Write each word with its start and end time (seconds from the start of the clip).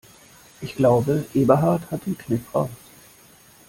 Ich 0.61 0.73
glaube, 0.77 1.25
Eberhard 1.35 1.91
hat 1.91 2.07
den 2.07 2.17
Kniff 2.17 2.41
raus. 2.55 2.71